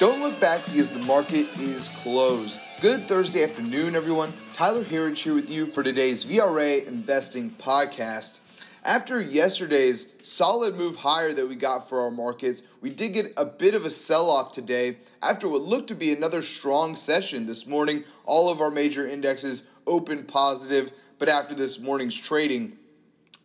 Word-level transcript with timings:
Don't 0.00 0.22
look 0.22 0.40
back 0.40 0.64
because 0.64 0.88
the 0.88 1.00
market 1.00 1.46
is 1.60 1.88
closed. 1.88 2.58
Good 2.80 3.02
Thursday 3.02 3.44
afternoon, 3.44 3.94
everyone. 3.94 4.32
Tyler 4.54 4.82
Herriage 4.82 5.20
here 5.20 5.34
with 5.34 5.50
you 5.50 5.66
for 5.66 5.82
today's 5.82 6.24
VRA 6.24 6.88
Investing 6.88 7.50
Podcast. 7.50 8.40
After 8.82 9.20
yesterday's 9.20 10.14
solid 10.22 10.74
move 10.76 10.96
higher 10.96 11.34
that 11.34 11.46
we 11.46 11.54
got 11.54 11.86
for 11.86 12.00
our 12.00 12.10
markets, 12.10 12.62
we 12.80 12.88
did 12.88 13.12
get 13.12 13.34
a 13.36 13.44
bit 13.44 13.74
of 13.74 13.84
a 13.84 13.90
sell 13.90 14.30
off 14.30 14.52
today 14.52 14.96
after 15.22 15.46
what 15.50 15.60
looked 15.60 15.88
to 15.88 15.94
be 15.94 16.14
another 16.14 16.40
strong 16.40 16.94
session 16.94 17.46
this 17.46 17.66
morning. 17.66 18.02
All 18.24 18.50
of 18.50 18.62
our 18.62 18.70
major 18.70 19.06
indexes 19.06 19.68
opened 19.86 20.28
positive, 20.28 20.92
but 21.18 21.28
after 21.28 21.54
this 21.54 21.78
morning's 21.78 22.16
trading, 22.16 22.78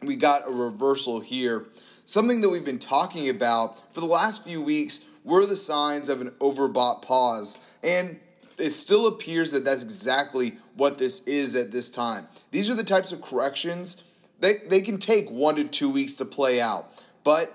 we 0.01 0.15
got 0.15 0.47
a 0.47 0.51
reversal 0.51 1.19
here. 1.19 1.65
Something 2.05 2.39
that 2.39 2.49
we've 2.49 2.63
been 2.63 2.79
talking 2.79 3.27
about 3.27 3.93
for 3.93 3.99
the 3.99 4.05
last 4.05 4.45
few 4.45 4.61
weeks 4.61 5.03
were 5.25 5.45
the 5.45 5.57
signs 5.57 6.07
of 6.07 6.21
an 6.21 6.29
overbought 6.39 7.01
pause. 7.01 7.57
And 7.83 8.19
it 8.57 8.71
still 8.71 9.07
appears 9.07 9.51
that 9.51 9.65
that's 9.65 9.83
exactly 9.83 10.53
what 10.75 10.97
this 10.97 11.21
is 11.23 11.55
at 11.55 11.71
this 11.71 11.89
time. 11.89 12.27
These 12.51 12.69
are 12.69 12.75
the 12.75 12.83
types 12.83 13.11
of 13.11 13.21
corrections 13.21 14.03
that 14.39 14.69
they 14.69 14.81
can 14.81 14.97
take 14.97 15.29
one 15.29 15.55
to 15.55 15.65
two 15.65 15.89
weeks 15.89 16.13
to 16.13 16.25
play 16.25 16.61
out, 16.61 16.85
but 17.23 17.51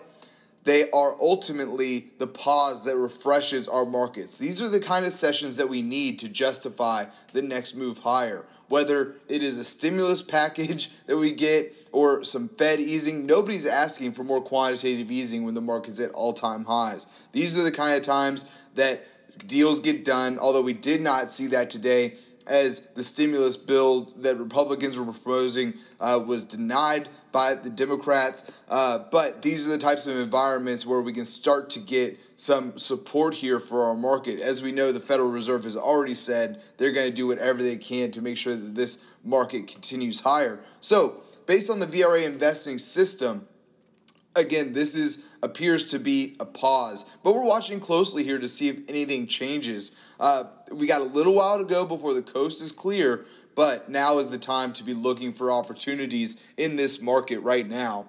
they 0.64 0.90
are 0.90 1.14
ultimately 1.20 2.08
the 2.18 2.26
pause 2.26 2.84
that 2.84 2.96
refreshes 2.96 3.66
our 3.66 3.86
markets. 3.86 4.38
These 4.38 4.60
are 4.60 4.68
the 4.68 4.80
kind 4.80 5.06
of 5.06 5.12
sessions 5.12 5.56
that 5.56 5.68
we 5.68 5.80
need 5.80 6.18
to 6.18 6.28
justify 6.28 7.06
the 7.32 7.42
next 7.42 7.74
move 7.74 7.98
higher. 7.98 8.44
Whether 8.70 9.16
it 9.28 9.42
is 9.42 9.58
a 9.58 9.64
stimulus 9.64 10.22
package 10.22 10.90
that 11.06 11.18
we 11.18 11.32
get 11.32 11.74
or 11.92 12.22
some 12.22 12.48
Fed 12.48 12.78
easing, 12.78 13.26
nobody's 13.26 13.66
asking 13.66 14.12
for 14.12 14.22
more 14.22 14.40
quantitative 14.40 15.10
easing 15.10 15.44
when 15.44 15.54
the 15.54 15.60
market's 15.60 15.98
at 15.98 16.12
all 16.12 16.32
time 16.32 16.64
highs. 16.64 17.06
These 17.32 17.58
are 17.58 17.62
the 17.62 17.72
kind 17.72 17.96
of 17.96 18.02
times 18.02 18.46
that 18.76 19.02
deals 19.46 19.80
get 19.80 20.04
done, 20.04 20.38
although 20.38 20.62
we 20.62 20.72
did 20.72 21.00
not 21.00 21.30
see 21.30 21.48
that 21.48 21.68
today 21.68 22.14
as 22.50 22.80
the 22.94 23.02
stimulus 23.02 23.56
bill 23.56 24.02
that 24.18 24.36
Republicans 24.36 24.98
were 24.98 25.04
proposing 25.04 25.72
uh, 26.00 26.20
was 26.26 26.42
denied 26.42 27.08
by 27.32 27.54
the 27.54 27.70
Democrats. 27.70 28.50
Uh, 28.68 28.98
but 29.12 29.40
these 29.40 29.66
are 29.66 29.70
the 29.70 29.78
types 29.78 30.06
of 30.06 30.18
environments 30.18 30.84
where 30.84 31.00
we 31.00 31.12
can 31.12 31.24
start 31.24 31.70
to 31.70 31.80
get 31.80 32.18
some 32.34 32.76
support 32.76 33.34
here 33.34 33.60
for 33.60 33.84
our 33.84 33.94
market. 33.94 34.40
As 34.40 34.62
we 34.62 34.72
know, 34.72 34.92
the 34.92 35.00
Federal 35.00 35.30
Reserve 35.30 35.62
has 35.64 35.76
already 35.76 36.14
said 36.14 36.62
they're 36.78 36.92
going 36.92 37.08
to 37.08 37.14
do 37.14 37.28
whatever 37.28 37.62
they 37.62 37.76
can 37.76 38.10
to 38.12 38.22
make 38.22 38.36
sure 38.36 38.56
that 38.56 38.74
this 38.74 39.04
market 39.24 39.68
continues 39.68 40.20
higher. 40.20 40.58
So, 40.80 41.22
based 41.46 41.70
on 41.70 41.78
the 41.78 41.86
VRA 41.86 42.26
investing 42.26 42.78
system, 42.78 43.46
again, 44.34 44.72
this 44.72 44.94
is 44.94 45.24
appears 45.42 45.88
to 45.88 45.98
be 45.98 46.36
a 46.40 46.44
pause. 46.44 47.04
But 47.22 47.34
we're 47.34 47.46
watching 47.46 47.80
closely 47.80 48.24
here 48.24 48.38
to 48.38 48.48
see 48.48 48.68
if 48.68 48.80
anything 48.88 49.26
changes. 49.26 49.92
Uh, 50.18 50.44
we 50.72 50.86
got 50.86 51.00
a 51.00 51.04
little 51.04 51.34
while 51.34 51.58
to 51.58 51.64
go 51.64 51.86
before 51.86 52.14
the 52.14 52.22
coast 52.22 52.62
is 52.62 52.72
clear, 52.72 53.24
but 53.54 53.88
now 53.88 54.18
is 54.18 54.30
the 54.30 54.38
time 54.38 54.72
to 54.74 54.84
be 54.84 54.94
looking 54.94 55.32
for 55.32 55.50
opportunities 55.50 56.42
in 56.56 56.76
this 56.76 57.00
market 57.00 57.40
right 57.40 57.68
now. 57.68 58.06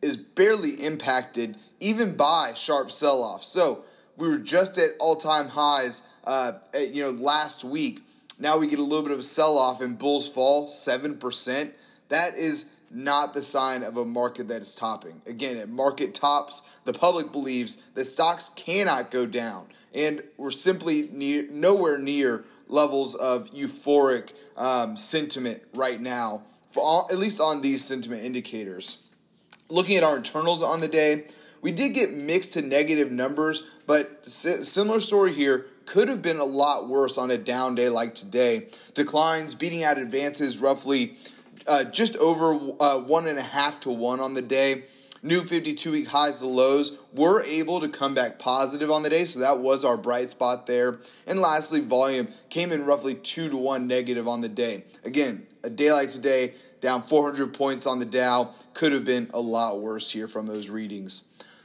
is 0.00 0.16
barely 0.16 0.72
impacted 0.84 1.56
even 1.80 2.16
by 2.16 2.52
sharp 2.54 2.90
sell-offs. 2.90 3.46
So 3.46 3.84
we 4.16 4.28
were 4.28 4.38
just 4.38 4.78
at 4.78 4.90
all-time 4.98 5.48
highs, 5.48 6.02
uh, 6.24 6.52
at, 6.74 6.94
you 6.94 7.02
know, 7.02 7.10
last 7.10 7.64
week. 7.64 8.00
Now 8.38 8.58
we 8.58 8.68
get 8.68 8.78
a 8.78 8.82
little 8.82 9.02
bit 9.02 9.12
of 9.12 9.20
a 9.20 9.22
sell-off 9.22 9.80
and 9.80 9.98
bulls 9.98 10.28
fall 10.28 10.66
seven 10.66 11.16
percent. 11.16 11.72
That 12.08 12.34
is 12.34 12.66
not 12.92 13.34
the 13.34 13.42
sign 13.42 13.82
of 13.82 13.96
a 13.96 14.04
market 14.04 14.48
that 14.48 14.62
is 14.62 14.74
topping. 14.74 15.22
Again, 15.26 15.56
at 15.56 15.68
market 15.68 16.14
tops, 16.14 16.62
the 16.84 16.92
public 16.92 17.32
believes 17.32 17.76
that 17.94 18.04
stocks 18.04 18.50
cannot 18.50 19.10
go 19.10 19.26
down, 19.26 19.66
and 19.94 20.22
we're 20.36 20.50
simply 20.50 21.08
near, 21.12 21.46
nowhere 21.50 21.98
near 21.98 22.44
levels 22.68 23.14
of 23.14 23.50
euphoric 23.50 24.32
um, 24.56 24.96
sentiment 24.96 25.62
right 25.74 26.00
now, 26.00 26.42
all, 26.76 27.08
at 27.10 27.18
least 27.18 27.40
on 27.40 27.60
these 27.60 27.84
sentiment 27.84 28.24
indicators. 28.24 29.14
Looking 29.68 29.96
at 29.96 30.02
our 30.02 30.16
internals 30.16 30.62
on 30.62 30.80
the 30.80 30.88
day, 30.88 31.26
we 31.60 31.70
did 31.70 31.94
get 31.94 32.12
mixed 32.12 32.54
to 32.54 32.62
negative 32.62 33.12
numbers, 33.12 33.62
but 33.86 34.26
similar 34.26 35.00
story 35.00 35.32
here 35.32 35.66
could 35.86 36.08
have 36.08 36.22
been 36.22 36.38
a 36.38 36.44
lot 36.44 36.88
worse 36.88 37.18
on 37.18 37.30
a 37.30 37.38
down 37.38 37.74
day 37.74 37.88
like 37.88 38.14
today. 38.14 38.68
Declines 38.94 39.54
beating 39.54 39.84
out 39.84 39.98
advances 39.98 40.58
roughly 40.58 41.14
uh, 41.66 41.84
just 41.84 42.16
over 42.16 42.74
uh, 42.80 42.98
one 43.00 43.26
and 43.26 43.38
a 43.38 43.42
half 43.42 43.80
to 43.80 43.90
one 43.90 44.20
on 44.20 44.34
the 44.34 44.42
day. 44.42 44.84
New 45.24 45.40
52 45.40 45.92
week 45.92 46.08
highs 46.08 46.40
to 46.40 46.46
lows 46.46 46.98
were 47.14 47.44
able 47.44 47.78
to 47.78 47.88
come 47.88 48.12
back 48.12 48.40
positive 48.40 48.90
on 48.90 49.04
the 49.04 49.10
day, 49.10 49.22
so 49.22 49.38
that 49.38 49.60
was 49.60 49.84
our 49.84 49.96
bright 49.96 50.30
spot 50.30 50.66
there. 50.66 50.98
And 51.28 51.38
lastly, 51.38 51.78
volume 51.78 52.26
came 52.50 52.72
in 52.72 52.84
roughly 52.84 53.14
two 53.14 53.48
to 53.48 53.56
one 53.56 53.86
negative 53.86 54.26
on 54.26 54.40
the 54.40 54.48
day. 54.48 54.82
Again, 55.04 55.46
a 55.62 55.70
day 55.70 55.92
like 55.92 56.10
today, 56.10 56.54
down 56.80 57.02
400 57.02 57.54
points 57.54 57.86
on 57.86 58.00
the 58.00 58.04
Dow, 58.04 58.50
could 58.74 58.90
have 58.90 59.04
been 59.04 59.28
a 59.32 59.40
lot 59.40 59.80
worse 59.80 60.10
here 60.10 60.26
from 60.26 60.46
those 60.46 60.68
readings. 60.68 61.22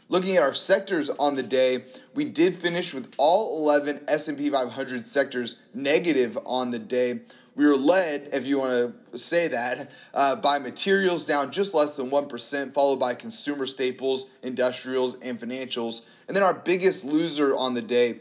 Looking 0.10 0.38
at 0.38 0.44
our 0.44 0.54
sectors 0.54 1.10
on 1.10 1.36
the 1.36 1.44
day, 1.44 1.80
we 2.16 2.24
did 2.24 2.56
finish 2.56 2.94
with 2.94 3.12
all 3.18 3.58
11 3.68 4.06
S&P 4.08 4.50
500 4.50 5.04
sectors 5.04 5.62
negative 5.74 6.38
on 6.46 6.72
the 6.72 6.80
day. 6.80 7.22
We 7.58 7.66
were 7.66 7.76
led, 7.76 8.30
if 8.34 8.46
you 8.46 8.60
want 8.60 8.94
to 9.12 9.18
say 9.18 9.48
that, 9.48 9.90
uh, 10.14 10.36
by 10.36 10.60
materials 10.60 11.26
down 11.26 11.52
just 11.52 11.74
less 11.74 11.96
than 11.96 12.12
1%, 12.12 12.72
followed 12.72 13.00
by 13.00 13.16
consumer 13.16 13.66
staples, 13.66 14.28
industrials, 14.44 15.18
and 15.24 15.40
financials. 15.40 16.08
And 16.28 16.36
then 16.36 16.44
our 16.44 16.54
biggest 16.54 17.04
loser 17.04 17.56
on 17.56 17.74
the 17.74 17.82
day 17.82 18.20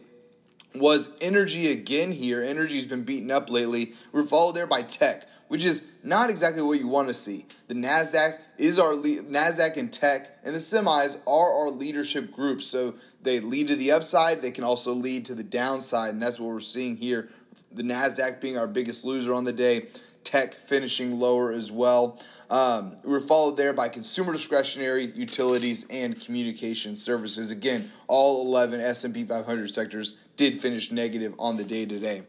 was 0.74 1.14
energy 1.20 1.70
again 1.70 2.12
here. 2.12 2.42
Energy's 2.42 2.86
been 2.86 3.02
beaten 3.02 3.30
up 3.30 3.50
lately. 3.50 3.92
We're 4.10 4.24
followed 4.24 4.56
there 4.56 4.66
by 4.66 4.80
tech, 4.80 5.28
which 5.48 5.66
is 5.66 5.86
not 6.02 6.30
exactly 6.30 6.62
what 6.62 6.78
you 6.78 6.88
want 6.88 7.08
to 7.08 7.14
see. 7.14 7.44
The 7.68 7.74
Nasdaq 7.74 8.38
is 8.56 8.78
our 8.78 8.94
le- 8.94 9.22
Nasdaq 9.22 9.76
and 9.76 9.92
tech, 9.92 10.30
and 10.44 10.54
the 10.54 10.60
semis 10.60 11.18
are 11.26 11.54
our 11.54 11.70
leadership 11.70 12.32
groups. 12.32 12.66
So 12.66 12.94
they 13.20 13.40
lead 13.40 13.68
to 13.68 13.76
the 13.76 13.92
upside. 13.92 14.40
They 14.40 14.50
can 14.50 14.64
also 14.64 14.94
lead 14.94 15.26
to 15.26 15.34
the 15.34 15.44
downside, 15.44 16.14
and 16.14 16.22
that's 16.22 16.40
what 16.40 16.48
we're 16.48 16.60
seeing 16.60 16.96
here. 16.96 17.28
The 17.76 17.82
Nasdaq 17.82 18.40
being 18.40 18.56
our 18.56 18.66
biggest 18.66 19.04
loser 19.04 19.34
on 19.34 19.44
the 19.44 19.52
day, 19.52 19.88
tech 20.24 20.54
finishing 20.54 21.20
lower 21.20 21.52
as 21.52 21.70
well. 21.70 22.18
Um, 22.48 22.96
we 23.04 23.10
were 23.10 23.20
followed 23.20 23.58
there 23.58 23.74
by 23.74 23.90
consumer 23.90 24.32
discretionary, 24.32 25.10
utilities, 25.14 25.84
and 25.90 26.18
communication 26.18 26.96
services. 26.96 27.50
Again, 27.50 27.90
all 28.06 28.46
11 28.46 28.80
S&P 28.80 29.24
500 29.24 29.68
sectors 29.68 30.16
did 30.36 30.56
finish 30.56 30.90
negative 30.90 31.34
on 31.38 31.58
the 31.58 31.64
day 31.64 31.84
today. 31.84 32.22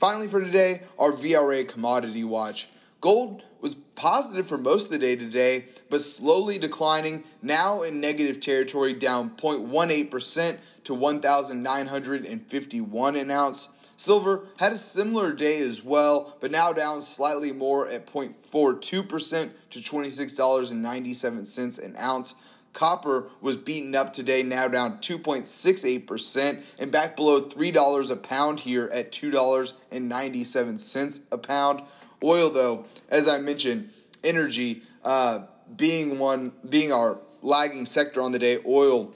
Finally, 0.00 0.26
for 0.26 0.42
today, 0.42 0.80
our 0.98 1.12
VRA 1.12 1.68
commodity 1.68 2.24
watch. 2.24 2.68
Gold 3.00 3.44
was 3.60 3.76
positive 3.76 4.48
for 4.48 4.58
most 4.58 4.86
of 4.86 4.90
the 4.90 4.98
day 4.98 5.14
today, 5.14 5.66
but 5.90 6.00
slowly 6.00 6.58
declining, 6.58 7.22
now 7.40 7.82
in 7.82 8.00
negative 8.00 8.40
territory, 8.40 8.94
down 8.94 9.30
0.18% 9.36 10.58
to 10.84 10.94
1,951 10.94 13.16
an 13.16 13.30
ounce. 13.30 13.68
Silver 13.96 14.44
had 14.58 14.72
a 14.72 14.76
similar 14.76 15.32
day 15.32 15.60
as 15.60 15.84
well, 15.84 16.36
but 16.40 16.50
now 16.50 16.72
down 16.72 17.02
slightly 17.02 17.52
more 17.52 17.86
at 17.88 18.06
0.42% 18.06 19.50
to 19.70 19.80
$26.97 19.80 21.84
an 21.84 21.96
ounce. 21.98 22.34
Copper 22.72 23.28
was 23.40 23.56
beaten 23.56 23.94
up 23.94 24.12
today, 24.12 24.42
now 24.42 24.66
down 24.66 24.98
2.68% 24.98 26.74
and 26.78 26.90
back 26.90 27.14
below 27.16 27.40
$3 27.40 28.10
a 28.10 28.16
pound 28.16 28.58
here 28.60 28.90
at 28.94 29.12
$2.97 29.12 31.20
a 31.30 31.38
pound. 31.38 31.82
Oil, 32.24 32.50
though, 32.50 32.84
as 33.10 33.28
I 33.28 33.38
mentioned, 33.38 33.90
energy 34.24 34.82
uh, 35.04 35.40
being 35.76 36.18
one, 36.18 36.52
being 36.68 36.92
our 36.92 37.20
lagging 37.42 37.86
sector 37.86 38.20
on 38.22 38.32
the 38.32 38.38
day, 38.38 38.58
oil 38.66 39.12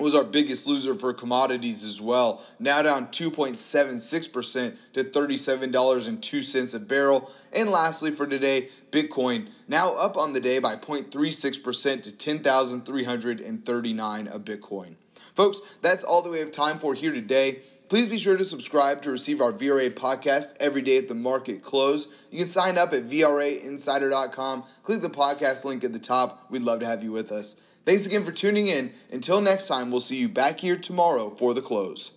was 0.00 0.14
our 0.14 0.24
biggest 0.24 0.66
loser 0.66 0.94
for 0.94 1.12
commodities 1.12 1.84
as 1.84 2.00
well. 2.00 2.42
Now 2.58 2.80
down 2.82 3.08
2.76% 3.08 4.76
to 4.94 5.04
$37.02 5.04 6.74
a 6.74 6.78
barrel. 6.80 7.30
And 7.52 7.70
lastly 7.70 8.10
for 8.10 8.26
today, 8.26 8.70
Bitcoin 8.90 9.54
now 9.68 9.94
up 9.94 10.16
on 10.16 10.32
the 10.32 10.40
day 10.40 10.58
by 10.58 10.76
0.36% 10.76 12.02
to 12.02 12.12
10,339 12.12 14.26
a 14.26 14.40
Bitcoin. 14.40 14.94
Folks, 15.34 15.60
that's 15.82 16.04
all 16.04 16.22
that 16.22 16.30
we 16.30 16.38
have 16.38 16.52
time 16.52 16.78
for 16.78 16.94
here 16.94 17.12
today. 17.12 17.58
Please 17.88 18.08
be 18.08 18.18
sure 18.18 18.36
to 18.36 18.44
subscribe 18.44 19.02
to 19.02 19.10
receive 19.10 19.40
our 19.40 19.52
VRA 19.52 19.90
podcast 19.90 20.56
every 20.58 20.82
day 20.82 20.96
at 20.96 21.08
the 21.08 21.14
market 21.14 21.62
close. 21.62 22.26
You 22.30 22.38
can 22.38 22.46
sign 22.46 22.78
up 22.78 22.92
at 22.92 23.04
VRAinsider.com. 23.04 24.64
Click 24.82 25.02
the 25.02 25.08
podcast 25.08 25.64
link 25.64 25.84
at 25.84 25.92
the 25.92 25.98
top. 25.98 26.50
We'd 26.50 26.62
love 26.62 26.80
to 26.80 26.86
have 26.86 27.04
you 27.04 27.12
with 27.12 27.30
us. 27.30 27.56
Thanks 27.86 28.06
again 28.06 28.24
for 28.24 28.32
tuning 28.32 28.68
in. 28.68 28.92
Until 29.12 29.40
next 29.40 29.68
time, 29.68 29.90
we'll 29.90 30.00
see 30.00 30.16
you 30.16 30.28
back 30.28 30.60
here 30.60 30.76
tomorrow 30.76 31.28
for 31.28 31.52
the 31.52 31.60
close. 31.60 32.12